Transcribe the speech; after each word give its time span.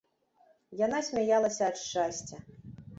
Яна 0.85 1.03
смяялася 1.09 1.63
ад 1.71 1.75
шчасця. 1.85 2.35